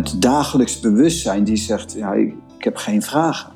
[0.00, 3.52] het dagelijks bewustzijn die zegt, ja, ik, heb geen vragen.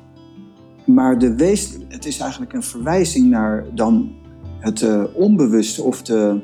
[0.85, 4.11] Maar de wees, het is eigenlijk een verwijzing naar dan
[4.59, 6.41] het uh, onbewuste of de,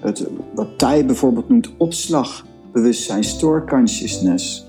[0.00, 4.66] het, wat Thij bijvoorbeeld noemt opslagbewustzijn, store consciousness.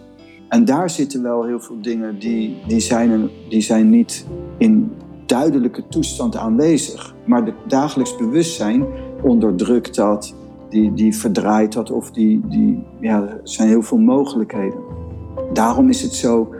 [0.50, 4.26] En daar zitten wel heel veel dingen die, die, zijn, die zijn niet
[4.58, 4.92] in
[5.26, 7.16] duidelijke toestand aanwezig.
[7.26, 8.86] Maar het dagelijks bewustzijn
[9.22, 10.36] onderdrukt dat,
[10.70, 14.80] die, die verdraait dat of die, die, ja, er zijn heel veel mogelijkheden.
[15.54, 16.54] Daarom is het zo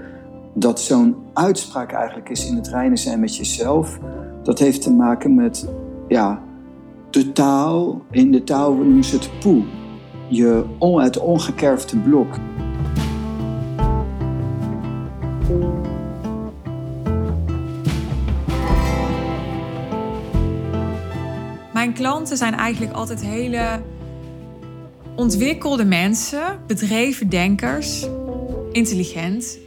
[0.54, 4.00] dat zo'n uitspraak eigenlijk is in het reinen zijn met jezelf.
[4.44, 5.70] Dat heeft te maken met
[6.08, 6.42] ja,
[7.10, 8.02] de taal.
[8.12, 9.64] In de taal noemen ze het poe.
[10.28, 12.36] Je, het ongekerfde blok.
[21.74, 23.82] Mijn klanten zijn eigenlijk altijd hele
[25.16, 28.08] ontwikkelde mensen, bedreven denkers,
[28.72, 29.58] intelligent.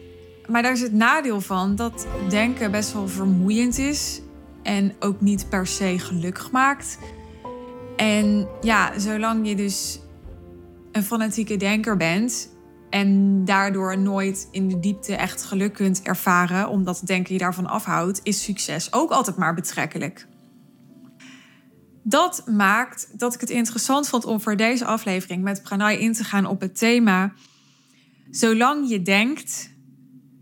[0.46, 4.20] Maar daar is het nadeel van dat denken best wel vermoeiend is
[4.62, 6.98] en ook niet per se gelukkig maakt.
[7.96, 10.00] En ja, zolang je dus
[10.92, 12.56] een fanatieke denker bent
[12.90, 18.20] en daardoor nooit in de diepte echt geluk kunt ervaren, omdat denken je daarvan afhoudt,
[18.22, 20.27] is succes ook altijd maar betrekkelijk.
[22.08, 26.24] Dat maakt dat ik het interessant vond om voor deze aflevering met Pranay in te
[26.24, 27.32] gaan op het thema:
[28.30, 29.70] zolang je denkt,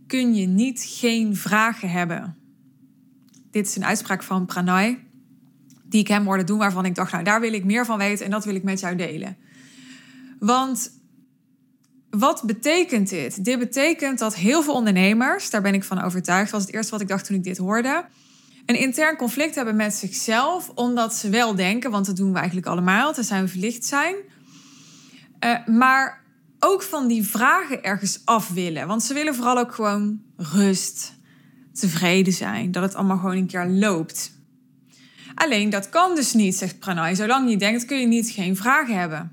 [0.07, 2.37] kun je niet geen vragen hebben.
[3.51, 5.05] Dit is een uitspraak van Pranay,
[5.85, 8.25] die ik hem hoorde doen, waarvan ik dacht, nou daar wil ik meer van weten
[8.25, 9.37] en dat wil ik met jou delen.
[10.39, 10.91] Want
[12.11, 13.45] wat betekent dit?
[13.45, 17.01] Dit betekent dat heel veel ondernemers, daar ben ik van overtuigd, was het eerste wat
[17.01, 18.05] ik dacht toen ik dit hoorde,
[18.67, 22.67] een intern conflict hebben met zichzelf, omdat ze wel denken, want dat doen we eigenlijk
[22.67, 24.15] allemaal, dat zijn we verlicht zijn.
[25.45, 26.25] Uh, maar
[26.59, 28.87] ook van die vragen ergens af willen.
[28.87, 31.15] Want ze willen vooral ook gewoon rust,
[31.73, 34.33] tevreden zijn, dat het allemaal gewoon een keer loopt.
[35.35, 37.15] Alleen dat kan dus niet, zegt Pranay.
[37.15, 39.33] Zolang je denkt, kun je niet geen vragen hebben.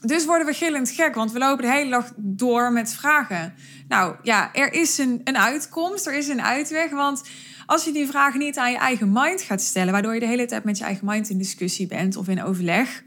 [0.00, 3.54] Dus worden we gillend gek, want we lopen de hele dag door met vragen.
[3.88, 6.90] Nou ja, er is een, een uitkomst, er is een uitweg.
[6.90, 7.22] Want
[7.70, 10.46] als je die vragen niet aan je eigen mind gaat stellen, waardoor je de hele
[10.46, 13.04] tijd met je eigen mind in discussie bent of in overleg,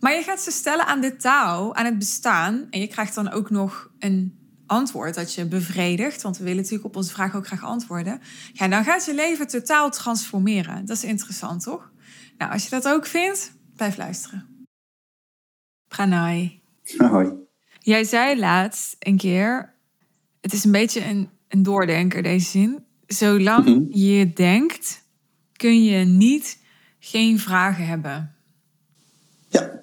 [0.00, 2.66] maar je gaat ze stellen aan de taal, aan het bestaan.
[2.70, 6.22] En je krijgt dan ook nog een antwoord dat je bevredigt.
[6.22, 8.20] Want we willen natuurlijk op onze vraag ook graag antwoorden.
[8.52, 10.86] Ja, dan gaat je leven totaal transformeren.
[10.86, 11.90] Dat is interessant, toch?
[12.38, 14.66] Nou, als je dat ook vindt, blijf luisteren.
[15.88, 16.62] Pranay.
[16.96, 17.32] Hoi.
[17.78, 19.72] Jij zei laatst een keer...
[20.40, 22.84] Het is een beetje een, een doordenker, deze zin.
[23.06, 23.98] Zolang mhm.
[23.98, 25.04] je denkt,
[25.56, 26.58] kun je niet
[26.98, 28.34] geen vragen hebben.
[29.48, 29.80] Ja,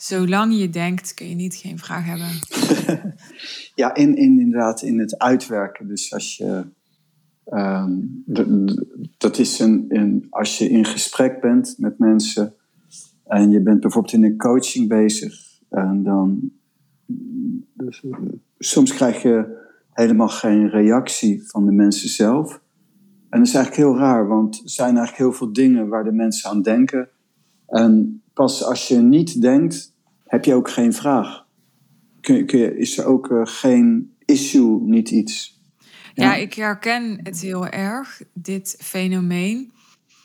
[0.00, 2.28] Zolang je denkt, kun je niet geen vraag hebben.
[3.74, 5.88] ja, in, in, inderdaad, in het uitwerken.
[5.88, 6.64] Dus als je.
[7.44, 7.98] Ehm,
[9.18, 12.54] dat is een, een, als je in gesprek bent met mensen
[13.26, 16.50] en je bent bijvoorbeeld in een coaching bezig, en dan.
[17.74, 18.04] Dus,
[18.58, 19.59] soms krijg je
[20.00, 22.60] helemaal geen reactie van de mensen zelf.
[23.30, 26.12] En dat is eigenlijk heel raar, want er zijn eigenlijk heel veel dingen waar de
[26.12, 27.08] mensen aan denken.
[27.66, 29.94] En pas als je niet denkt,
[30.26, 31.46] heb je ook geen vraag.
[32.20, 35.60] Kun, kun je, is er ook uh, geen issue, niet iets?
[36.14, 36.24] Ja.
[36.24, 39.72] ja, ik herken het heel erg, dit fenomeen.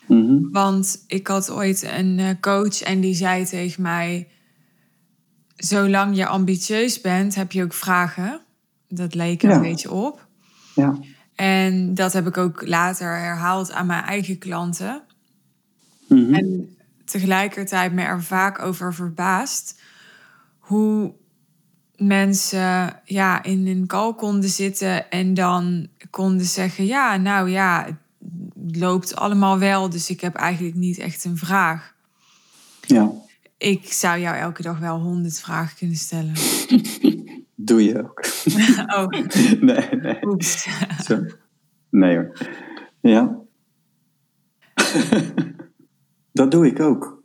[0.08, 4.28] Mm Want ik had ooit een eh, coach en die zei tegen mij:
[5.56, 8.45] Zolang je ambitieus bent, heb je ook vragen.
[8.88, 10.28] Dat leek er een beetje op.
[10.76, 10.98] Ja.
[11.36, 15.02] En dat heb ik ook later herhaald aan mijn eigen klanten.
[16.08, 19.82] Mm En tegelijkertijd me er vaak over verbaasd
[20.60, 21.14] hoe
[21.96, 27.86] mensen ja, in een kal konden zitten en dan konden zeggen: Ja, nou ja,
[28.66, 31.94] het loopt allemaal wel, dus ik heb eigenlijk niet echt een vraag.
[32.82, 33.12] Ja.
[33.58, 36.34] Ik zou jou elke dag wel honderd vragen kunnen stellen.
[37.66, 38.26] Doe je ook.
[38.98, 39.08] oh.
[39.62, 40.26] Nee, nee.
[40.28, 40.68] Oeps.
[41.04, 41.26] Zo.
[41.90, 42.38] Nee hoor.
[43.02, 43.40] Ja.
[46.32, 47.16] dat doe ik ook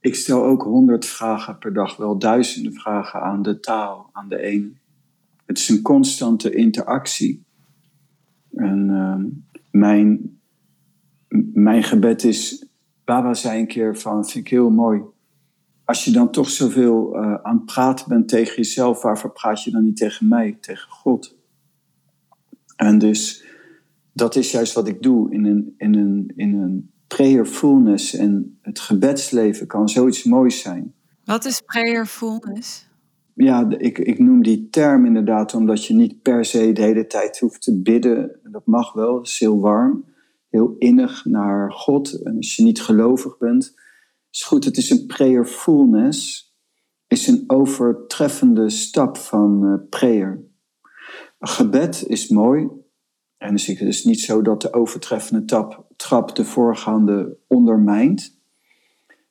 [0.00, 4.42] ik stel ook honderd vragen per dag, wel duizenden vragen aan de taal, aan de
[4.42, 4.70] ene.
[5.46, 7.44] Het is een constante interactie.
[8.54, 9.24] En uh,
[9.70, 10.38] mijn,
[11.52, 12.66] mijn gebed is,
[13.04, 15.02] Baba zei een keer van, vind ik heel mooi.
[15.88, 19.70] Als je dan toch zoveel uh, aan het praten bent tegen jezelf, waarvoor praat je
[19.70, 21.36] dan niet tegen mij, tegen God?
[22.76, 23.44] En dus
[24.12, 28.78] dat is juist wat ik doe in een, in een, in een prayerfulness en het
[28.78, 30.94] gebedsleven kan zoiets moois zijn.
[31.24, 32.88] Wat is prayerfulness?
[33.34, 37.38] ja, ik, ik noem die term inderdaad omdat je niet per se de hele tijd
[37.38, 38.38] hoeft te bidden.
[38.42, 40.04] Dat mag wel, dat is heel warm,
[40.50, 42.22] heel innig naar God.
[42.22, 43.74] En als je niet gelovig bent,
[44.44, 44.64] goed.
[44.64, 46.52] Het is een prayerfulness,
[47.06, 50.46] is een overtreffende stap van uh, prayer.
[51.38, 52.68] Gebed is mooi.
[53.36, 58.40] En dus het is niet zo dat de overtreffende tap, trap de voorgaande ondermijnt.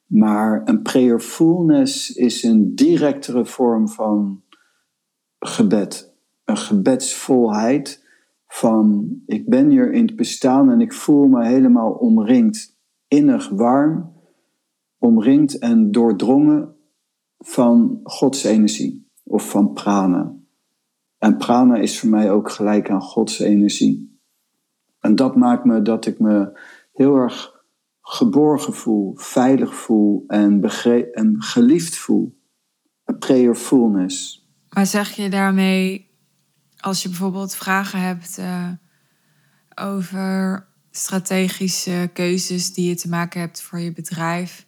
[0.05, 4.43] Maar een prayerfulness is een directere vorm van
[5.39, 6.15] gebed.
[6.43, 8.05] Een gebedsvolheid
[8.47, 12.77] van ik ben hier in het bestaan en ik voel me helemaal omringd,
[13.07, 14.16] innig warm,
[14.97, 16.75] omringd en doordrongen
[17.37, 20.35] van Gods energie of van prana.
[21.17, 24.19] En prana is voor mij ook gelijk aan Gods energie.
[24.99, 26.59] En dat maakt me dat ik me
[26.91, 27.55] heel erg
[28.01, 30.63] geborgen voel, veilig voel en,
[31.13, 32.41] en geliefd voel.
[33.03, 34.47] Een prayerfulness.
[34.69, 36.11] Maar zeg je daarmee,
[36.77, 38.69] als je bijvoorbeeld vragen hebt uh,
[39.75, 44.66] over strategische keuzes die je te maken hebt voor je bedrijf,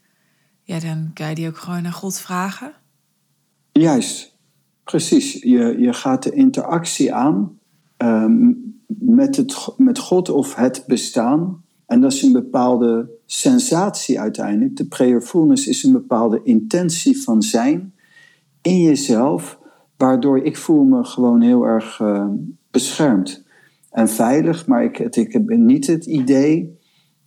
[0.70, 2.74] ja, dan kan je die ook gewoon aan God vragen?
[3.72, 4.36] Juist,
[4.84, 5.34] precies.
[5.34, 7.60] Je, je gaat de interactie aan
[7.98, 11.64] um, met, het, met God of het bestaan.
[11.86, 14.76] En dat is een bepaalde sensatie uiteindelijk.
[14.76, 17.94] De prayerfulness is een bepaalde intentie van zijn
[18.62, 19.60] in jezelf,
[19.98, 22.28] waardoor ik voel me gewoon heel erg uh,
[22.72, 23.44] beschermd
[23.92, 24.68] en veilig.
[24.68, 26.79] Maar ik, ik heb niet het idee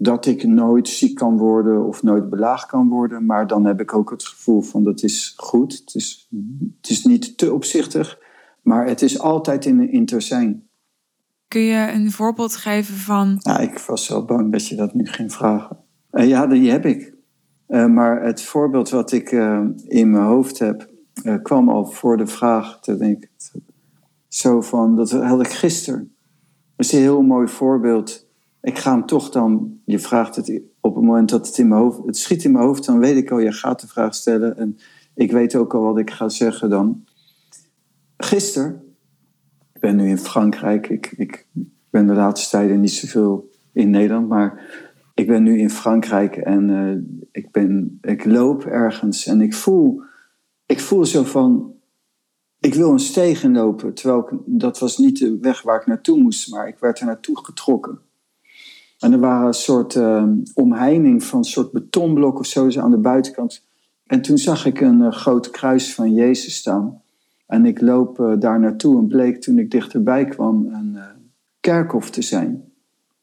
[0.02, 3.26] dat ik nooit ziek kan worden of nooit belaagd kan worden.
[3.26, 5.78] Maar dan heb ik ook het gevoel van dat is goed.
[5.78, 6.28] Het is,
[6.80, 8.18] het is niet te opzichtig,
[8.62, 10.68] maar het is altijd in een interzijn.
[11.48, 13.36] Kun je een voorbeeld geven van.
[13.38, 15.76] Ja, ik was wel bang dat je dat nu ging vragen.
[16.12, 17.14] Uh, ja, die heb ik.
[17.68, 20.90] Uh, maar het voorbeeld wat ik uh, in mijn hoofd heb,
[21.42, 22.80] kwam al voor de vraag.
[22.80, 23.28] Te denken,
[24.28, 26.14] zo van, dat had ik gisteren.
[26.76, 28.21] Dat is een heel mooi voorbeeld.
[28.62, 31.80] Ik ga hem toch dan, je vraagt het op het moment dat het in mijn
[31.80, 34.56] hoofd, het schiet in mijn hoofd, dan weet ik al, je gaat de vraag stellen.
[34.56, 34.76] En
[35.14, 37.04] ik weet ook al wat ik ga zeggen dan.
[38.16, 38.82] Gisteren
[39.82, 40.88] ben nu in Frankrijk.
[40.88, 41.46] Ik, ik
[41.90, 44.60] ben de laatste tijden niet zoveel in Nederland, maar
[45.14, 50.02] ik ben nu in Frankrijk en uh, ik, ben, ik loop ergens en ik voel,
[50.66, 51.74] ik voel zo van,
[52.58, 53.94] ik wil een steeg inlopen.
[53.94, 57.06] Terwijl ik, dat was niet de weg waar ik naartoe moest, maar ik werd er
[57.06, 57.98] naartoe getrokken.
[59.02, 62.98] En er waren een soort uh, omheining van een soort betonblok of zo aan de
[62.98, 63.66] buitenkant.
[64.06, 67.02] En toen zag ik een uh, groot kruis van Jezus staan.
[67.46, 71.02] En ik loop uh, daar naartoe en bleek toen ik dichterbij kwam een uh,
[71.60, 72.64] kerkhof te zijn.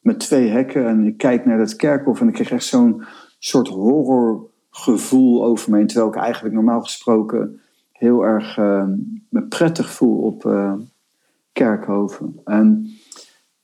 [0.00, 3.04] Met twee hekken en ik kijk naar dat kerkhof en ik kreeg echt zo'n
[3.38, 5.84] soort horrorgevoel over me.
[5.84, 7.60] Terwijl ik eigenlijk normaal gesproken
[7.92, 8.84] heel erg uh,
[9.28, 10.42] me prettig voel op
[11.52, 12.40] kerkhoven.
[12.44, 12.90] En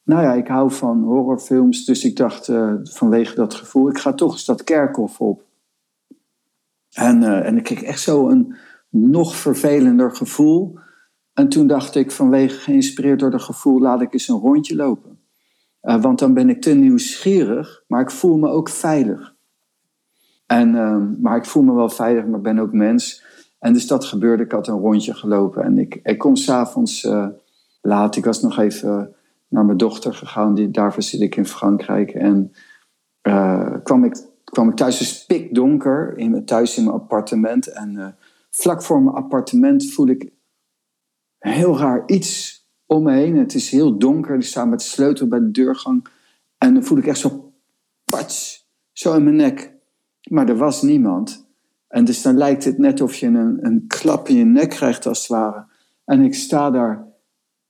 [0.07, 2.51] nou ja, ik hou van horrorfilms, dus ik dacht
[2.83, 5.45] vanwege dat gevoel, ik ga toch eens dat kerkhof op.
[6.93, 8.57] En, en ik kreeg echt zo een
[8.89, 10.79] nog vervelender gevoel.
[11.33, 15.19] En toen dacht ik, vanwege geïnspireerd door dat gevoel, laat ik eens een rondje lopen.
[15.83, 19.35] Uh, want dan ben ik te nieuwsgierig, maar ik voel me ook veilig.
[20.47, 23.25] En, uh, maar ik voel me wel veilig, maar ik ben ook mens.
[23.59, 25.63] En dus dat gebeurde, ik had een rondje gelopen.
[25.63, 27.09] En ik, ik kom s'avonds
[27.81, 29.15] laat, ik was nog even
[29.49, 32.11] naar mijn dochter gegaan, die, daarvoor zit ik in Frankrijk.
[32.11, 32.53] En
[33.21, 37.67] eh, kwam, ik, kwam ik thuis, dus pikdonker, in, thuis in mijn appartement.
[37.67, 38.17] En
[38.51, 40.33] vlak voor mijn appartement voel ik
[41.39, 43.37] heel raar iets om me heen.
[43.37, 44.35] Het is heel donker.
[44.35, 46.07] Ik sta met de sleutel bij de deurgang.
[46.59, 47.53] En dan voel ik echt zo
[48.05, 49.75] pats, zo in mijn nek.
[50.31, 51.47] Maar er was niemand.
[51.89, 55.07] En dus dan lijkt het net of je een, een klap in je nek krijgt
[55.07, 55.67] als het ware.
[56.05, 57.15] En ik sta daar.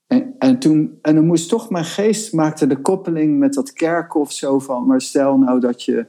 [0.07, 4.33] En, en, toen, en dan moest toch mijn geest maakte de koppeling met dat kerkhof
[4.33, 4.87] zo van.
[4.87, 6.07] Maar stel nou dat je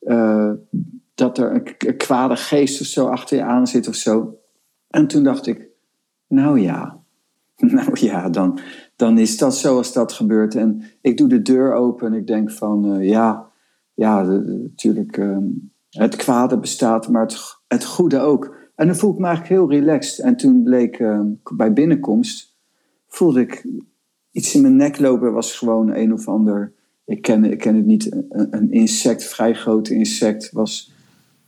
[0.00, 0.52] uh,
[1.14, 4.38] dat er een, kwade geest of zo achter je aan zit of zo.
[4.88, 5.68] En toen dacht ik,
[6.26, 7.00] nou ja,
[7.56, 8.58] nou ja, dan,
[8.96, 10.54] dan is dat zoals dat gebeurt.
[10.54, 13.48] En ik doe de deur open en ik denk van, uh, ja,
[13.94, 15.38] ja, natuurlijk, uh,
[15.90, 17.32] het kwade bestaat, maar
[17.68, 18.54] het, goede ook.
[18.74, 20.24] En dan voel ik me eigenlijk heel relaxed.
[20.24, 21.20] En toen bleek uh,
[21.56, 22.49] bij binnenkomst,
[23.10, 23.66] voelde ik
[24.30, 26.72] iets in mijn nek lopen, was gewoon een of ander,
[27.04, 30.92] ik ken, ik ken het niet, een, een insect, vrij groot insect, was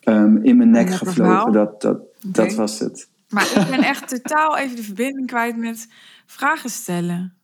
[0.05, 1.53] um, in mijn nek gevlogen.
[1.53, 3.09] Dat, dat, dat was het.
[3.29, 5.89] Maar ik ben echt totaal even de verbinding kwijt met
[6.27, 7.35] vragen stellen.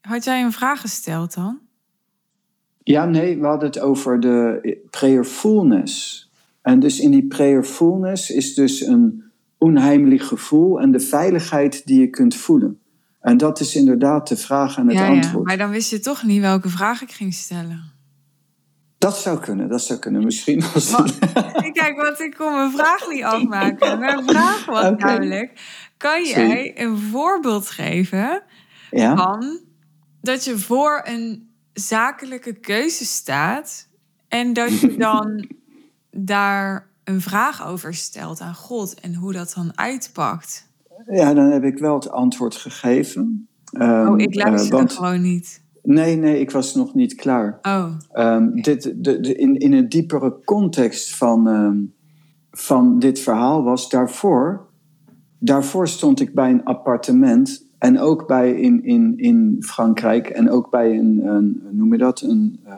[0.00, 1.58] Had jij een vraag gesteld dan?
[2.82, 6.26] Ja, nee, we hadden het over de prayerfulness.
[6.62, 9.24] En dus in die prayerfulness is dus een
[9.58, 12.78] onheimelijk gevoel en de veiligheid die je kunt voelen.
[13.20, 15.34] En dat is inderdaad de vraag en het ja, antwoord.
[15.34, 17.96] Ja, maar dan wist je toch niet welke vraag ik ging stellen.
[18.98, 20.24] Dat zou kunnen, dat zou kunnen.
[20.24, 20.94] Misschien was
[21.72, 23.98] Kijk, want ik kon mijn vraag niet afmaken.
[23.98, 25.12] Mijn vraag was okay.
[25.12, 25.60] namelijk:
[25.96, 28.42] kan jij een voorbeeld geven
[28.90, 29.16] ja?
[29.16, 29.60] van
[30.20, 33.88] dat je voor een zakelijke keuze staat
[34.28, 35.48] en dat je dan
[36.10, 40.67] daar een vraag over stelt aan God en hoe dat dan uitpakt?
[41.06, 43.48] Ja, dan heb ik wel het antwoord gegeven.
[43.80, 44.92] Um, oh, ik luister uh, want...
[44.92, 45.62] gewoon niet.
[45.82, 47.58] Nee, nee, ik was nog niet klaar.
[47.62, 47.90] Oh.
[48.14, 51.94] Um, dit, de, de, in, in een diepere context van, um,
[52.50, 54.66] van dit verhaal was daarvoor.
[55.38, 57.66] Daarvoor stond ik bij een appartement.
[57.78, 60.26] En ook bij in, in, in Frankrijk.
[60.28, 62.20] En ook bij een, een noem je dat?
[62.20, 62.74] Een, uh,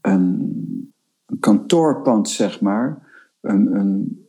[0.00, 0.92] een,
[1.26, 3.06] een kantoorpand, zeg maar.
[3.40, 4.26] Een, een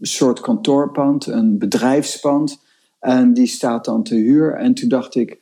[0.00, 2.66] soort kantoorpand, een bedrijfspand.
[2.98, 4.54] En die staat dan te huur.
[4.54, 5.40] En toen dacht ik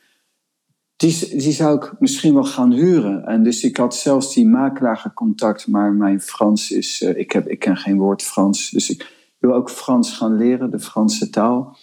[0.97, 3.25] die, zou ik misschien wel gaan huren.
[3.25, 7.47] En dus ik had zelfs die makelaar gecontact, maar mijn Frans is, uh, ik, heb,
[7.47, 11.77] ik ken geen woord Frans, dus ik wil ook Frans gaan leren, de Franse taal.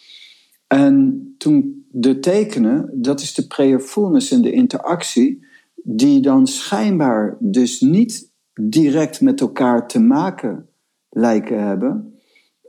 [0.67, 7.81] En toen de tekenen, dat is de prayerfulness en de interactie, die dan schijnbaar dus
[7.81, 10.69] niet direct met elkaar te maken
[11.09, 12.14] lijken hebben,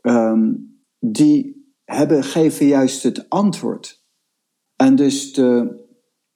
[0.07, 4.03] um, die hebben, geven juist het antwoord.
[4.75, 5.83] En dus de,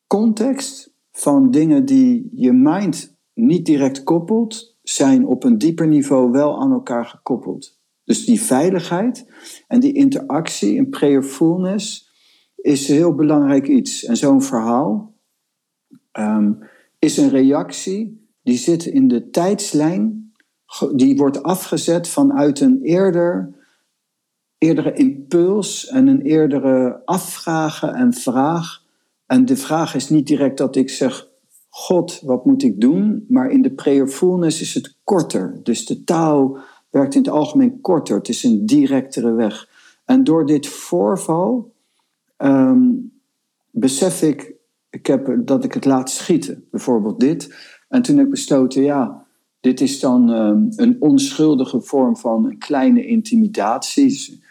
[0.10, 6.62] context van dingen die je mind niet direct koppelt, zijn op een dieper niveau wel
[6.62, 7.80] aan elkaar gekoppeld.
[8.04, 9.26] Dus die veiligheid
[9.68, 12.10] en die interactie en prayerfulness
[12.56, 14.04] is een heel belangrijk iets.
[14.04, 15.16] En zo'n verhaal
[16.20, 16.60] um,
[17.00, 20.32] is een reactie die zit in de tijdslijn,
[20.96, 23.56] die wordt afgezet vanuit een eerder,
[24.60, 28.88] eerdere impuls en een eerdere afvragen en vraag
[29.30, 31.28] en de vraag is niet direct dat ik zeg,
[31.70, 33.25] God, wat moet ik doen?
[33.28, 35.60] Maar in de prayerfulness is het korter.
[35.63, 36.58] Dus de taal
[36.89, 38.18] werkt in het algemeen korter.
[38.18, 39.70] Het is een directere weg.
[40.06, 41.74] En door dit voorval
[42.38, 43.12] um,
[43.72, 44.54] besef ik,
[44.89, 46.68] ik heb, dat ik het laat schieten.
[46.72, 47.56] Bijvoorbeeld dit.
[47.89, 49.25] En toen heb ik besloten, ja,
[49.60, 54.44] dit is dan um, een onschuldige vorm van een kleine intimidatie.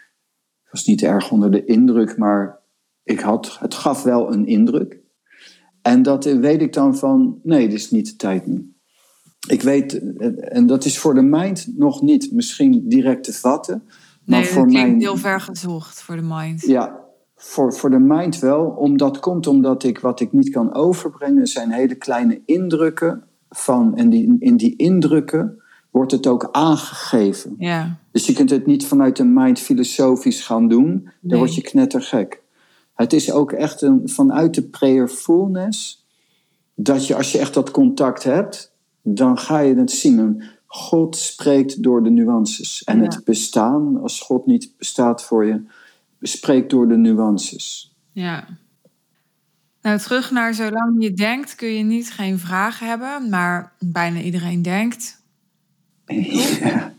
[0.68, 2.58] Ik was niet erg onder de indruk, maar
[3.02, 5.00] ik had, het gaf wel een indruk.
[5.82, 8.74] En dat weet ik dan van, nee, dit is niet de tijd nu.
[9.48, 13.82] Ik weet, en dat is voor de mind nog niet misschien direct te vatten.
[14.24, 16.60] Nee, maar voor dat klinkt heel ver gezocht voor de mind.
[16.60, 17.00] Ja,
[17.36, 18.64] voor, voor de mind wel.
[18.64, 23.96] Omdat komt omdat ik wat ik niet kan overbrengen zijn hele kleine indrukken van.
[23.96, 27.54] En die, in die indrukken wordt het ook aangegeven.
[27.58, 27.98] Ja.
[28.10, 30.92] Dus je kunt het niet vanuit de mind filosofisch gaan doen.
[30.92, 31.12] Nee.
[31.20, 32.42] Dan word je knettergek.
[32.94, 36.06] Het is ook echt een, vanuit de prayerfulness,
[36.74, 40.42] dat je als je echt dat contact hebt, dan ga je het zien.
[40.66, 42.84] God spreekt door de nuances.
[42.84, 45.62] En het bestaan, als God niet bestaat voor je,
[46.20, 47.94] spreekt door de nuances.
[48.12, 48.44] Ja.
[49.82, 54.62] Nou, terug naar zolang je denkt, kun je niet geen vragen hebben, maar bijna iedereen
[54.62, 55.17] denkt.
[56.08, 56.94] Ja.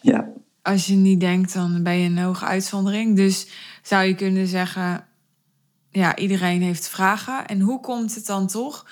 [0.00, 0.28] ja.
[0.62, 3.16] Als je niet denkt, dan ben je een hoge uitzondering.
[3.16, 3.46] Dus
[3.82, 5.06] zou je kunnen zeggen,
[5.90, 7.46] ja, iedereen heeft vragen.
[7.46, 8.86] En hoe komt het dan toch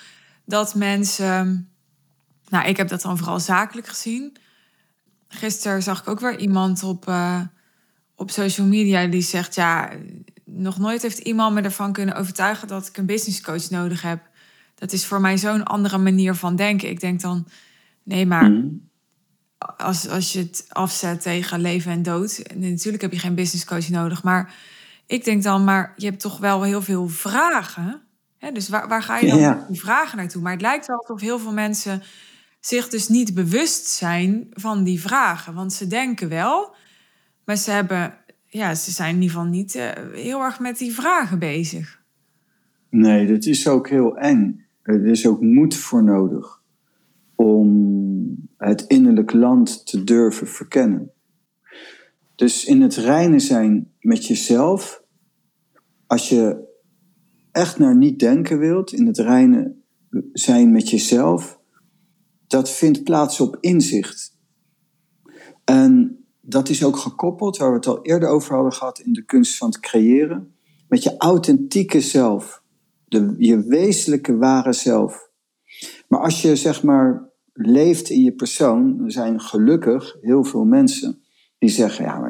[0.45, 1.69] dat mensen.
[2.49, 4.37] Nou, ik heb dat dan vooral zakelijk gezien.
[5.27, 7.41] Gisteren zag ik ook weer iemand op, uh,
[8.15, 9.89] op social media die zegt: Ja,
[10.45, 14.29] nog nooit heeft iemand me ervan kunnen overtuigen dat ik een business coach nodig heb.
[14.75, 16.89] Dat is voor mij zo'n andere manier van denken.
[16.89, 17.47] Ik denk dan:
[18.03, 18.49] nee, maar.
[18.49, 18.89] Mm.
[19.77, 23.89] Als, als je het afzet tegen leven en dood, natuurlijk heb je geen business coach
[23.89, 24.23] nodig.
[24.23, 24.53] Maar
[25.05, 28.01] ik denk dan, maar je hebt toch wel heel veel vragen.
[28.37, 28.51] Hè?
[28.51, 29.65] Dus waar, waar ga je dan ja.
[29.69, 30.41] die vragen naartoe?
[30.41, 32.01] Maar het lijkt wel alsof heel veel mensen
[32.59, 35.53] zich dus niet bewust zijn van die vragen.
[35.53, 36.75] Want ze denken wel,
[37.45, 38.13] maar ze hebben,
[38.47, 42.01] ja, ze zijn in ieder geval niet uh, heel erg met die vragen bezig.
[42.89, 44.65] Nee, dat is ook heel eng.
[44.81, 46.61] Er is ook moed voor nodig
[47.35, 48.00] om
[48.69, 51.11] het innerlijk land te durven verkennen.
[52.35, 55.01] Dus in het reinen zijn met jezelf
[56.11, 56.69] als je
[57.51, 59.75] echt naar niet denken wilt, in het reine
[60.33, 61.59] zijn met jezelf,
[62.47, 64.37] dat vindt plaats op inzicht.
[65.63, 69.25] En dat is ook gekoppeld, waar we het al eerder over hadden gehad in de
[69.25, 70.55] kunst van het creëren,
[70.87, 72.63] met je authentieke zelf,
[73.05, 75.29] de, je wezenlijke ware zelf.
[76.07, 81.21] Maar als je zeg maar leeft in je persoon, er zijn gelukkig heel veel mensen
[81.57, 82.27] die zeggen, ja,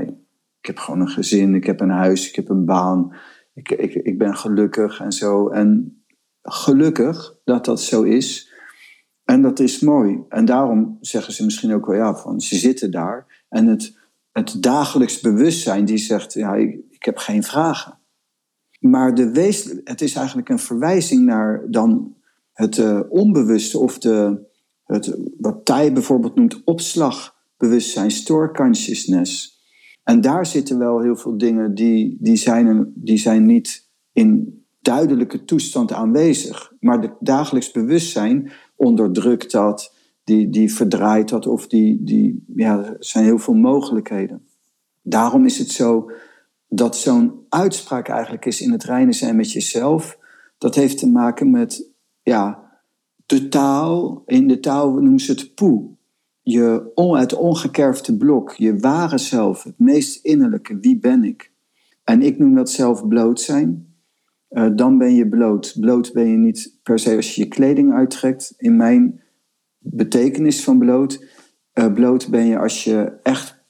[0.60, 3.14] ik heb gewoon een gezin, ik heb een huis, ik heb een baan,
[3.54, 5.50] ik, ik, ik ben gelukkig en zo.
[5.50, 6.02] En
[6.42, 8.54] gelukkig dat dat zo is.
[9.24, 10.20] En dat is mooi.
[10.30, 13.46] En daarom zeggen ze misschien ook wel, ja, van ze zitten daar.
[13.50, 13.98] En het,
[14.32, 18.00] het dagelijks bewustzijn die zegt, ja, ik, ik heb geen vragen.
[18.80, 22.16] Maar de wees, het is eigenlijk een verwijzing naar dan
[22.54, 24.50] het uh, onbewuste of de,
[25.38, 29.60] wat Thij bijvoorbeeld noemt opslagbewustzijn, store consciousness.
[30.04, 35.44] En daar zitten wel heel veel dingen die, die, zijn, die zijn niet in duidelijke
[35.44, 36.74] toestand aanwezig.
[36.80, 42.96] Maar het dagelijks bewustzijn onderdrukt dat, die, die verdraait dat of die, die, ja, er
[43.00, 44.48] zijn heel veel mogelijkheden.
[45.02, 46.12] Daarom is het zo
[46.68, 50.18] dat zo'n uitspraak eigenlijk is in het reinen zijn met jezelf.
[50.58, 51.90] Dat heeft te maken met
[52.22, 52.71] ja,
[53.32, 54.24] de taal.
[54.26, 55.90] In de taal noemen ze het poe.
[56.42, 61.52] Je, het ongekerfde blok, je ware zelf, het meest innerlijke, wie ben ik?
[62.04, 63.96] En ik noem dat zelf bloot zijn.
[64.50, 65.76] Uh, dan ben je bloot.
[65.80, 68.54] Bloot ben je niet per se als je je kleding uittrekt.
[68.58, 69.22] In mijn
[69.78, 71.26] betekenis van bloot.
[71.74, 73.64] Uh, bloot ben je als je echt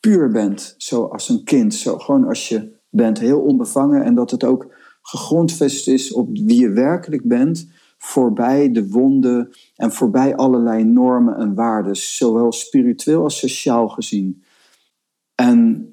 [0.00, 1.74] puur bent, zoals een kind.
[1.74, 4.04] Zo, gewoon als je bent, heel onbevangen.
[4.04, 7.68] En dat het ook gegrondvest is op wie je werkelijk bent.
[8.02, 11.96] Voorbij de wonden en voorbij allerlei normen en waarden.
[11.96, 14.42] Zowel spiritueel als sociaal gezien.
[15.34, 15.88] En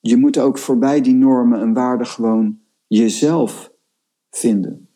[0.00, 3.72] je moet ook voorbij die normen en waarden gewoon jezelf
[4.30, 4.88] vinden.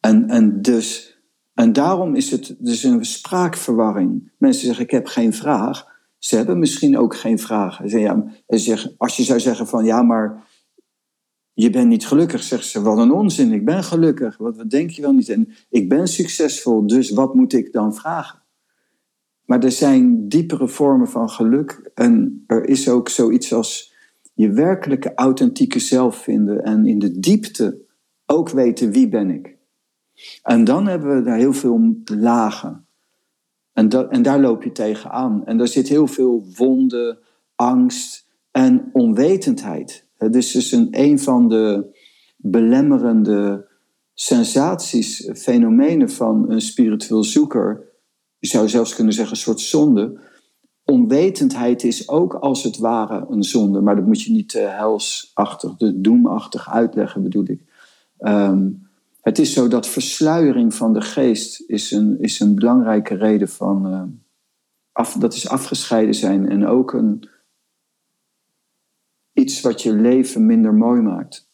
[0.00, 1.18] En, en, dus,
[1.54, 4.32] en daarom is het dus een spraakverwarring.
[4.38, 5.86] Mensen zeggen, ik heb geen vraag.
[6.18, 7.80] Ze hebben misschien ook geen vraag.
[7.86, 10.44] Ze zeggen, als je zou zeggen van, ja, maar
[11.54, 14.36] je bent niet gelukkig, zeggen ze, wat een onzin, ik ben gelukkig.
[14.36, 15.28] Wat, wat denk je wel niet?
[15.28, 18.42] En ik ben succesvol, dus wat moet ik dan vragen?
[19.44, 23.94] Maar er zijn diepere vormen van geluk en er is ook zoiets als
[24.34, 27.80] je werkelijke authentieke zelf vinden en in de diepte
[28.26, 29.56] ook weten wie ben ik.
[30.42, 32.86] En dan hebben we daar heel veel lagen.
[33.72, 35.46] En, en daar loop je tegenaan.
[35.46, 37.18] En daar zit heel veel wonde,
[37.54, 40.06] angst en onwetendheid.
[40.30, 41.96] Dus is een, een van de
[42.36, 43.70] belemmerende
[44.14, 47.90] sensaties, fenomenen van een spiritueel zoeker.
[48.38, 50.20] Je zou zelfs kunnen zeggen een soort zonde
[50.84, 53.80] onwetendheid is ook als het ware een zonde.
[53.80, 57.62] Maar dat moet je niet uh, helsachtig, de doemachtig uitleggen, bedoel ik.
[58.18, 58.68] Ehm,
[59.20, 63.86] het is zo dat versluiering van de geest is een, is een belangrijke reden van.
[63.92, 64.02] Uh,
[64.92, 67.28] af, dat is afgescheiden zijn en ook een,
[69.32, 71.48] iets wat je leven minder mooi maakt.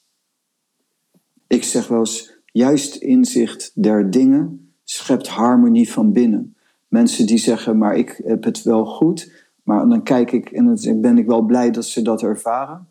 [1.46, 6.56] Ik zeg wel eens: juist inzicht der dingen schept harmonie van binnen.
[6.88, 9.46] Mensen die zeggen, maar ik heb het wel goed.
[9.62, 12.88] Maar dan kijk ik en dan ben ik wel blij dat ze dat ervaren.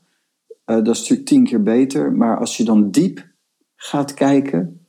[0.50, 2.12] Uh, dat is natuurlijk tien keer beter.
[2.12, 3.28] Maar als je dan diep
[3.76, 4.86] gaat kijken,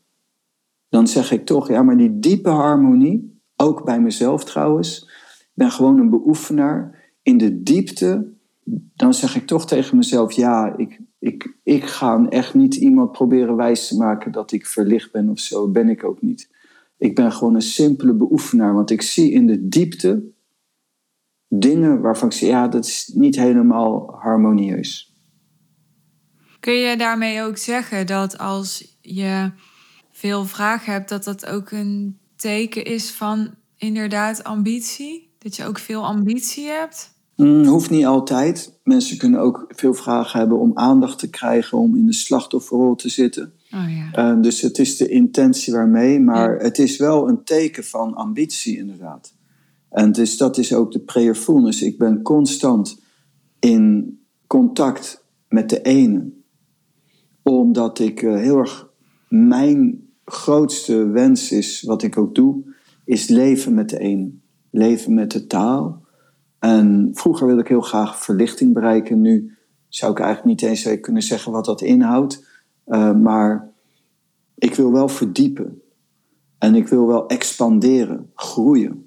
[0.89, 5.03] dan zeg ik toch, ja, maar die diepe harmonie, ook bij mezelf trouwens,
[5.39, 7.13] ik ben gewoon een beoefenaar.
[7.23, 8.33] In de diepte,
[8.95, 13.57] dan zeg ik toch tegen mezelf, ja, ik, ik, ik ga echt niet iemand proberen
[13.57, 15.71] wijs te maken dat ik verlicht ben of zo.
[15.71, 16.51] Ben ik ook niet.
[16.99, 20.33] Ik ben gewoon een simpele beoefenaar, want ik zie in de diepte
[21.49, 25.13] dingen waarvan ik zeg, ja, dat is niet helemaal harmonieus.
[26.61, 29.51] Kun je daarmee ook zeggen dat als je
[30.11, 35.35] veel vragen hebt, dat dat ook een teken is van inderdaad ambitie?
[35.39, 37.18] Dat je ook veel ambitie hebt?
[37.39, 38.79] Mm, hoeft niet altijd.
[38.83, 43.09] Mensen kunnen ook veel vragen hebben om aandacht te krijgen, om in de slachtofferrol te
[43.09, 43.53] zitten.
[43.75, 44.35] Oh, ja.
[44.35, 48.77] Uh, dus het is de intentie waarmee, maar het is wel een teken van ambitie
[48.77, 49.35] inderdaad.
[49.91, 51.83] En dus dat is ook de prayerfulness.
[51.83, 53.01] Ik ben constant
[53.59, 56.31] in contact met de ene.
[57.43, 58.89] Omdat ik uh, heel erg,
[59.29, 62.75] mijn grootste wens is, wat ik ook doe,
[63.05, 64.31] is leven met de ene.
[64.71, 66.07] Leven met de taal.
[66.59, 69.21] En vroeger wilde ik heel graag verlichting bereiken.
[69.21, 69.57] Nu
[69.89, 72.47] zou ik eigenlijk niet eens kunnen zeggen wat dat inhoudt.
[72.87, 73.73] Uh, maar
[74.55, 75.83] ik wil wel verdiepen.
[76.59, 79.07] En ik wil wel expanderen, groeien.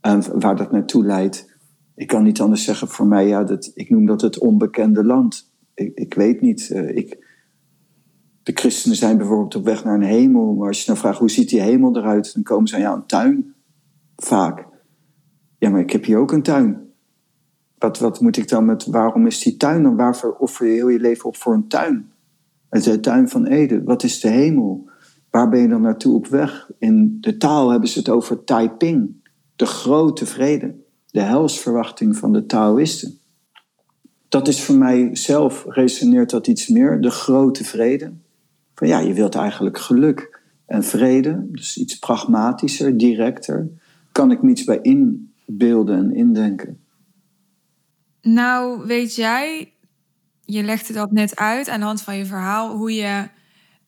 [0.00, 1.58] En waar dat naartoe leidt,
[1.94, 5.52] ik kan niet anders zeggen voor mij, ja, dat, ik noem dat het onbekende land.
[5.74, 6.70] Ik, ik weet niet.
[6.72, 7.28] Uh, ik,
[8.42, 10.54] de christenen zijn bijvoorbeeld op weg naar een hemel.
[10.54, 12.92] Maar als je dan vraagt hoe ziet die hemel eruit, dan komen ze aan ja,
[12.92, 13.54] een tuin.
[14.16, 14.69] Vaak.
[15.60, 16.92] Ja, maar ik heb hier ook een tuin.
[17.78, 19.96] Wat, wat moet ik dan met, waarom is die tuin dan?
[19.96, 22.12] Waarvoor offer je heel je leven op voor een tuin?
[22.68, 23.84] Het de tuin van Eden.
[23.84, 24.88] Wat is de hemel?
[25.30, 26.70] Waar ben je dan naartoe op weg?
[26.78, 30.74] In de taal hebben ze het over Taiping, de grote vrede,
[31.06, 33.18] de helsverwachting van de Taoïsten.
[34.28, 37.00] dat is voor mij zelf, resoneert dat iets meer.
[37.00, 38.12] De grote vrede.
[38.74, 41.46] Van ja, je wilt eigenlijk geluk en vrede.
[41.50, 43.68] Dus iets pragmatischer, directer.
[44.12, 44.78] Kan ik me iets bij
[45.50, 46.78] inbeelden en indenken.
[48.22, 49.72] Nou, weet jij,
[50.44, 53.28] je legde dat net uit aan de hand van je verhaal, hoe je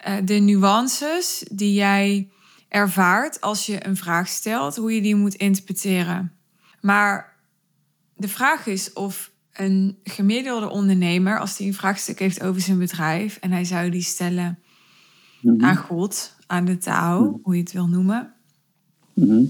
[0.07, 2.29] uh, de nuances die jij
[2.69, 6.33] ervaart als je een vraag stelt, hoe je die moet interpreteren.
[6.81, 7.37] Maar
[8.17, 13.37] de vraag is of een gemiddelde ondernemer, als hij een vraagstuk heeft over zijn bedrijf
[13.37, 14.59] en hij zou die stellen
[15.41, 15.65] mhm.
[15.65, 17.39] aan God, aan de taal, mhm.
[17.43, 18.33] hoe je het wil noemen,
[19.15, 19.45] mhm.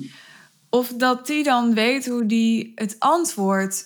[0.75, 3.85] Of dat die dan weet hoe die het antwoord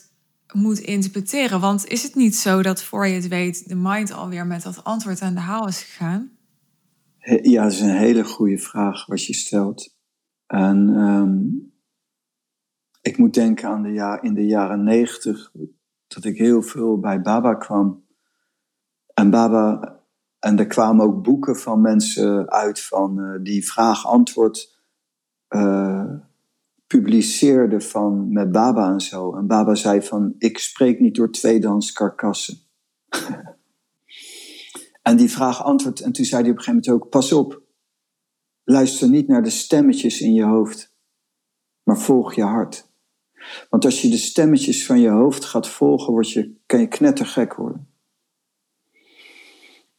[0.53, 1.61] moet interpreteren.
[1.61, 4.85] Want is het niet zo dat voor je het weet de mind alweer met dat
[4.85, 6.31] antwoord aan de haal is gegaan?
[7.43, 9.97] Ja, dat is een hele goede vraag wat je stelt.
[10.47, 11.39] En ehm,
[13.03, 15.53] ik moet denken aan de ja, in de jaren negentig,
[16.07, 18.05] dat ik heel veel bij Baba kwam.
[19.15, 19.99] En Baba,
[20.39, 24.79] en er kwamen ook boeken van mensen uit van, uh, die vraag-antwoord
[25.49, 26.15] uh,
[26.87, 29.37] publiceerden van, met Baba en zo.
[29.37, 31.31] En Baba zei van, ik spreek niet door
[31.93, 32.59] karkassen.
[35.03, 37.63] en die vraag-antwoord, en toen zei hij op een gegeven moment ook, pas op,
[38.65, 40.95] luister niet naar de stemmetjes in je hoofd,
[41.83, 42.89] maar volg je hart.
[43.71, 47.55] Want als je de stemmetjes van je hoofd gaat volgen, word je, kan je knettergek
[47.55, 47.89] worden.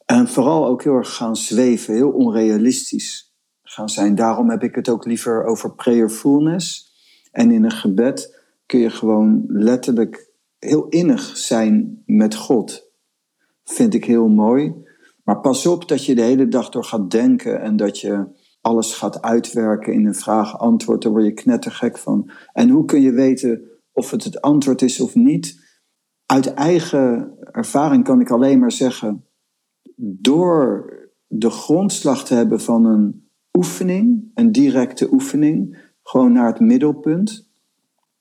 [0.06, 3.27] En vooral ook heel erg gaan zweven, heel onrealistisch
[3.70, 4.16] gaan zijn.
[4.16, 6.96] Daarom heb ik het ook liever over prayerfulness.
[7.32, 12.92] En in een gebed kun je gewoon letterlijk heel innig zijn met God.
[13.64, 14.74] Vind ik heel mooi.
[15.24, 18.26] Maar pas op dat je de hele dag door gaat denken en dat je
[18.62, 22.30] alles gaat uitwerken in een vraag-antwoord, daar word je knettergek van.
[22.54, 25.66] En hoe kun je weten of het het antwoord is of niet?
[26.26, 29.26] Uit eigen ervaring kan ik alleen maar zeggen,
[29.96, 30.92] door
[31.28, 33.27] de grondslag te hebben van een
[33.58, 37.50] oefening, een directe oefening, gewoon naar het middelpunt.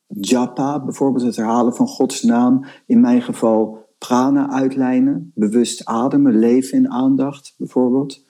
[0.07, 6.79] Japa, bijvoorbeeld het herhalen van Gods naam, in mijn geval prana uitlijnen, bewust ademen, leven
[6.79, 8.25] in aandacht bijvoorbeeld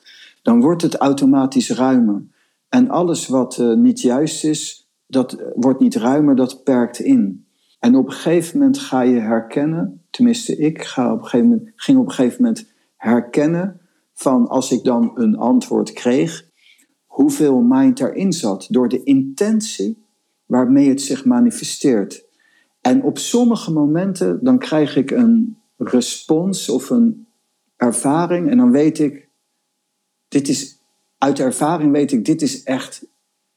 [0.47, 2.23] dan wordt het automatisch ruimer.
[2.69, 7.47] En alles wat uh, niet juist is, dat wordt niet ruimer, dat perkt in.
[7.79, 11.73] En op een gegeven moment ga je herkennen, tenminste ik ga op een gegeven moment,
[11.77, 13.81] ging op een gegeven moment herkennen
[14.15, 16.46] van als ik dan een antwoord kreeg,
[17.17, 20.05] hoeveel mind erin zat door de intentie
[20.47, 22.25] waarmee het zich manifesteert.
[22.81, 27.27] En op sommige momenten dan krijg ik een respons of een
[27.77, 29.29] ervaring en dan weet ik,
[30.29, 30.79] dit is,
[31.19, 33.07] uit ervaring weet ik, dit is echt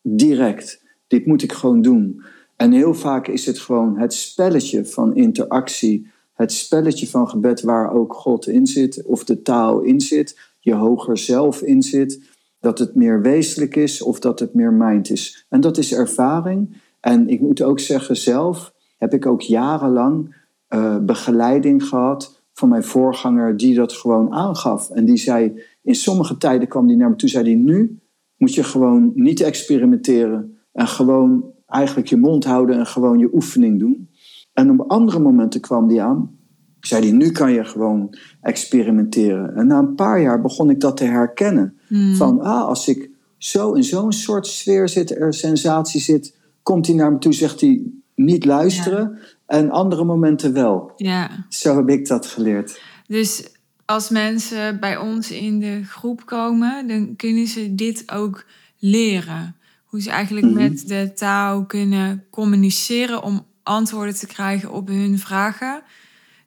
[0.02, 0.84] direct.
[1.08, 2.24] Dit moet ik gewoon doen.
[2.56, 7.92] En heel vaak is het gewoon het spelletje van interactie, het spelletje van gebed waar
[7.94, 12.80] ook God in zit, of de taal in zit, je hoger zelf in zit, dat
[12.80, 15.46] het meer wezenlijk is of dat het meer mind is.
[15.50, 16.78] En dat is ervaring.
[17.00, 20.36] En ik moet ook zeggen, zelf heb ik ook jarenlang
[20.70, 24.90] uh, begeleiding gehad van mijn voorganger die dat gewoon aangaf.
[24.90, 28.00] En die zei, in sommige tijden kwam hij naar me toe, zei hij, nu
[28.38, 33.80] moet je gewoon niet experimenteren en gewoon eigenlijk je mond houden en gewoon je oefening
[33.80, 34.10] doen.
[34.54, 36.39] En op andere momenten kwam hij aan,
[36.82, 39.56] zei hij, nu kan je gewoon experimenteren.
[39.56, 41.78] En na een paar jaar begon ik dat te herkennen.
[41.88, 42.16] Hmm.
[42.16, 46.96] Van, ah, als ik zo in zo'n soort sfeer zit, er sensatie zit, komt hij
[46.96, 47.82] naar me toe, zegt hij,
[48.16, 49.20] niet luisteren.
[49.46, 50.92] En andere momenten wel.
[50.96, 51.46] Ja.
[51.50, 52.82] Zo heb ik dat geleerd.
[53.08, 53.48] Dus
[53.86, 58.46] als mensen bij ons in de groep komen, dan kunnen ze dit ook
[58.78, 59.56] leren.
[59.86, 60.56] Hoe ze eigenlijk mhm.
[60.56, 65.82] met de taal kunnen communiceren om antwoorden te krijgen op hun vragen.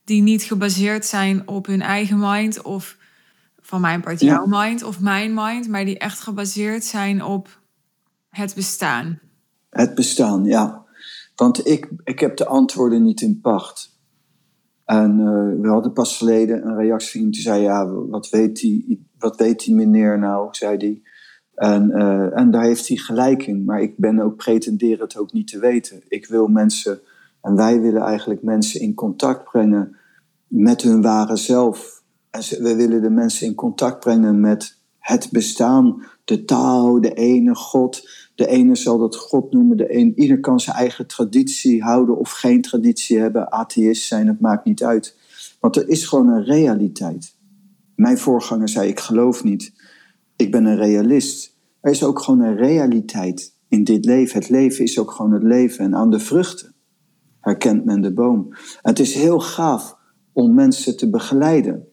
[0.05, 2.97] Die niet gebaseerd zijn op hun eigen mind of
[3.61, 7.61] van mijn part jouw mind of mijn mind, maar die echt gebaseerd zijn op
[8.29, 9.21] het bestaan.
[9.71, 10.85] Het bestaan, ja.
[11.37, 13.93] Want ik, ik heb de antwoorden niet in pacht.
[14.85, 19.07] En uh, we hadden pas geleden een reactie van die zei: Ja, wat weet die,
[19.19, 20.49] wat weet die meneer nou?
[20.51, 21.03] zei hij.
[21.55, 23.65] En, uh, en daar heeft hij gelijk in.
[23.65, 26.03] Maar ik ben ook pretendeer het ook niet te weten.
[26.09, 27.01] Ik wil mensen,
[27.43, 29.97] en wij willen eigenlijk mensen in contact brengen
[30.47, 32.03] met hun ware zelf.
[32.31, 37.55] En we willen de mensen in contact brengen met het bestaan, de taal, de ene
[37.55, 38.03] God
[38.35, 42.31] de ene zal dat God noemen, de een, ieder kan zijn eigen traditie houden of
[42.31, 45.17] geen traditie hebben, atheïst zijn, het maakt niet uit.
[45.61, 47.35] Want er is gewoon een realiteit.
[47.95, 49.73] Mijn voorganger zei: Ik geloof niet,
[50.37, 51.57] ik ben een realist.
[51.81, 54.39] Er is ook gewoon een realiteit in dit leven.
[54.39, 55.85] Het leven is ook gewoon het leven.
[55.85, 56.72] En aan de vruchten
[57.43, 58.55] herkent men de boom.
[58.83, 59.97] het is heel gaaf
[60.33, 61.89] om mensen te begeleiden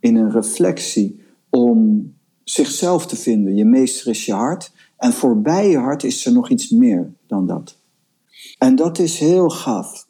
[0.00, 2.12] in een reflectie om
[2.44, 3.56] zichzelf te vinden.
[3.56, 4.72] Je meester is je hart.
[4.96, 7.78] En voorbij je hart is er nog iets meer dan dat.
[8.58, 10.06] En dat is heel gaaf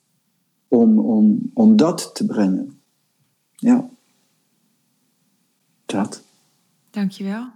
[0.68, 2.80] om, om, om dat te brengen.
[3.50, 3.88] Ja.
[5.86, 6.22] Dat.
[6.90, 7.46] Dankjewel.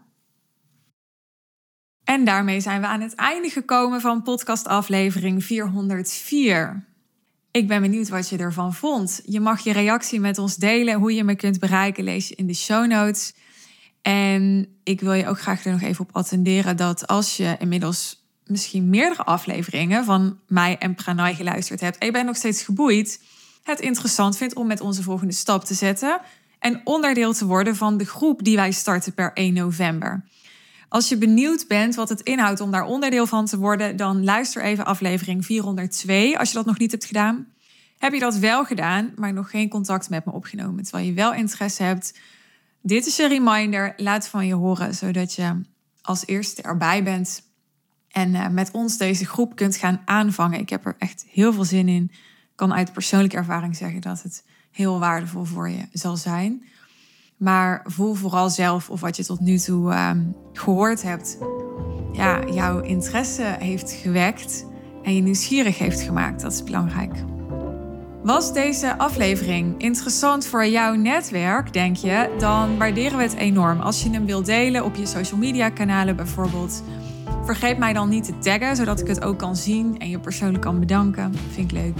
[2.05, 6.88] En daarmee zijn we aan het einde gekomen van podcastaflevering 404.
[7.59, 9.21] Ik ben benieuwd wat je ervan vond.
[9.25, 10.95] Je mag je reactie met ons delen.
[10.95, 13.35] Hoe je me kunt bereiken, lees je in de show notes.
[14.03, 18.27] En ik wil je ook graag er nog even op attenderen dat als je inmiddels
[18.45, 23.23] misschien meerdere afleveringen van mij en Pranay geluisterd hebt en je bent nog steeds geboeid,
[23.63, 26.21] het interessant vindt om met onze volgende stap te zetten
[26.59, 30.25] en onderdeel te worden van de groep die wij starten per 1 november.
[30.89, 34.63] Als je benieuwd bent wat het inhoudt om daar onderdeel van te worden, dan luister
[34.63, 37.47] even aflevering 402 als je dat nog niet hebt gedaan.
[37.99, 41.35] Heb je dat wel gedaan, maar nog geen contact met me opgenomen, terwijl je wel
[41.35, 42.19] interesse hebt?
[42.83, 45.61] Dit is een reminder, laat van je horen, zodat je
[46.03, 47.43] als eerste erbij bent
[48.09, 50.61] en eh, met ons deze groep kunt gaan aanvangen.
[50.61, 52.05] Ik heb er echt heel veel zin in.
[52.13, 56.65] Ik kan uit persoonlijke ervaring zeggen dat het heel waardevol voor je zal zijn.
[57.39, 60.21] Maar voel vooral zelf of wat je tot nu toe ehm,
[60.53, 61.39] gehoord hebt,
[62.13, 64.67] ja, jouw interesse heeft gewekt
[65.03, 66.41] en je nieuwsgierig heeft gemaakt.
[66.41, 67.13] Dat is belangrijk.
[68.23, 72.35] Was deze aflevering interessant voor jouw netwerk, denk je?
[72.39, 73.81] Dan waarderen we het enorm.
[73.81, 76.83] Als je hem wilt delen op je social media kanalen bijvoorbeeld.
[77.45, 80.63] Vergeet mij dan niet te taggen, zodat ik het ook kan zien en je persoonlijk
[80.63, 81.35] kan bedanken.
[81.53, 81.97] Vind ik leuk.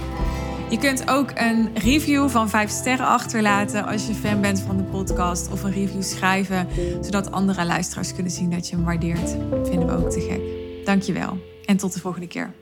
[0.69, 4.83] Je kunt ook een review van 5 sterren achterlaten als je fan bent van de
[4.83, 5.51] podcast.
[5.51, 6.67] Of een review schrijven,
[7.01, 9.29] zodat andere luisteraars kunnen zien dat je hem waardeert.
[9.63, 10.41] Vinden we ook te gek.
[10.85, 12.53] Dankjewel en tot de volgende keer.